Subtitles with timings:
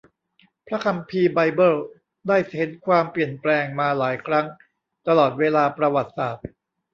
[0.67, 1.75] พระคัมภีร์ไบเบิล
[2.27, 4.45] ได้เห็นความเปลี่ยนแปลงมาหลายครั้ง
[5.07, 6.45] ตลอดเวลาประวัติศาสตร์